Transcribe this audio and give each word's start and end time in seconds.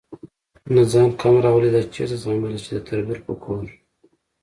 نه 0.73 0.81
ځان 0.91 1.09
کم 1.21 1.35
راولي، 1.45 1.69
دا 1.73 1.81
چېرته 1.93 2.15
زغملی 2.23 2.57
شي 2.59 2.63
چې 2.67 2.71
د 2.75 2.77
تربور 2.87 3.19
په 3.27 3.33
کور. 3.43 3.65